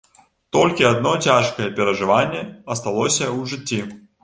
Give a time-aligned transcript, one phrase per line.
[0.55, 2.41] Толькі адно цяжкае перажыванне
[2.73, 3.81] асталося ў жыцці.